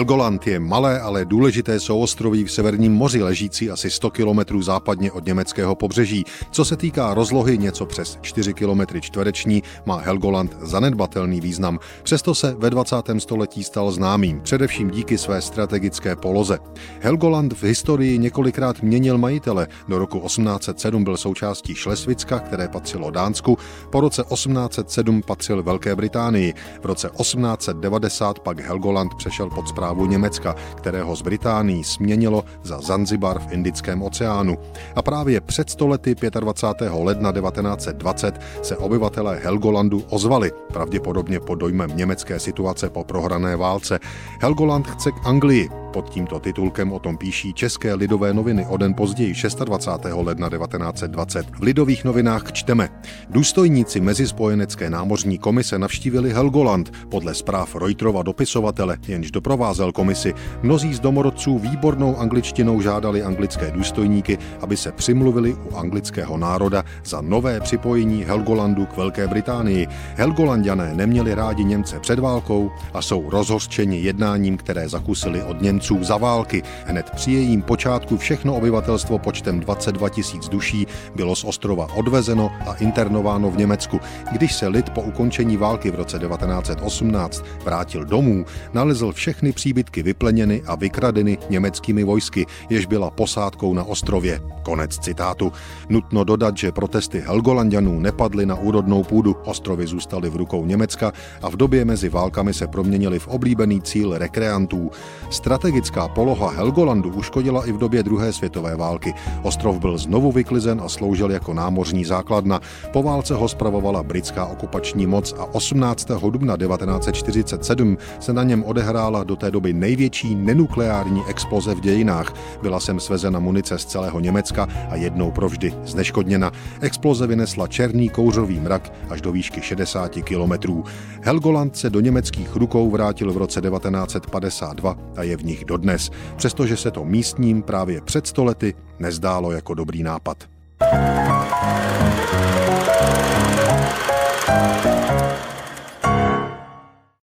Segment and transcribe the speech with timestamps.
[0.00, 5.26] Helgoland je malé, ale důležité souostroví v Severním moři, ležící asi 100 km západně od
[5.26, 6.24] německého pobřeží.
[6.50, 11.78] Co se týká rozlohy něco přes 4 km čtvereční, má Helgoland zanedbatelný význam.
[12.02, 12.96] Přesto se ve 20.
[13.18, 16.58] století stal známým, především díky své strategické poloze.
[17.00, 19.66] Helgoland v historii několikrát měnil majitele.
[19.88, 23.58] Do roku 1807 byl součástí Šlesvicka, které patřilo Dánsku,
[23.90, 26.54] po roce 1807 patřil Velké Británii.
[26.82, 33.38] V roce 1890 pak Helgoland přešel pod zprávu Německa, kterého z Británii směnilo za Zanzibar
[33.38, 34.58] v Indickém oceánu.
[34.96, 36.92] A právě před stolety 25.
[36.94, 43.98] ledna 1920 se obyvatelé Helgolandu ozvali, pravděpodobně pod dojmem německé situace po prohrané válce.
[44.40, 48.94] Helgoland chce k Anglii, pod tímto titulkem o tom píší České lidové noviny o den
[48.94, 50.14] později 26.
[50.14, 51.46] ledna 1920.
[51.50, 52.88] V lidových novinách čteme.
[53.30, 56.92] Důstojníci mezispojenecké námořní komise navštívili Helgoland.
[57.08, 64.38] Podle zpráv Reuterova dopisovatele, jenž doprovázel komisi, mnozí z domorodců výbornou angličtinou žádali anglické důstojníky,
[64.60, 69.86] aby se přimluvili u anglického národa za nové připojení Helgolandu k Velké Británii.
[70.16, 76.04] Helgolandiané neměli rádi Němce před válkou a jsou rozhořčeni jednáním, které zakusili od Němců Němců
[76.04, 76.62] za války.
[76.86, 82.74] Hned při jejím počátku všechno obyvatelstvo počtem 22 tisíc duší bylo z ostrova odvezeno a
[82.74, 84.00] internováno v Německu.
[84.32, 90.62] Když se lid po ukončení války v roce 1918 vrátil domů, nalezl všechny příbytky vypleněny
[90.66, 94.40] a vykradeny německými vojsky, jež byla posádkou na ostrově.
[94.62, 95.52] Konec citátu.
[95.88, 101.50] Nutno dodat, že protesty Helgolandianů nepadly na úrodnou půdu, ostrovy zůstaly v rukou Německa a
[101.50, 104.90] v době mezi válkami se proměnily v oblíbený cíl rekreantů.
[105.30, 109.14] Strate Strategická poloha Helgolandu uškodila i v době druhé světové války.
[109.42, 112.60] Ostrov byl znovu vyklizen a sloužil jako námořní základna.
[112.92, 116.08] Po válce ho spravovala britská okupační moc a 18.
[116.30, 122.34] dubna 1947 se na něm odehrála do té doby největší nenukleární exploze v dějinách.
[122.62, 126.52] Byla sem svezena munice z celého Německa a jednou provždy zneškodněna.
[126.80, 130.84] Exploze vynesla černý kouřový mrak až do výšky 60 kilometrů.
[131.22, 136.10] Helgoland se do německých rukou vrátil v roce 1952 a je v nich nich dodnes,
[136.36, 140.44] přestože se to místním právě před stolety nezdálo jako dobrý nápad.
[140.80, 142.49] thank you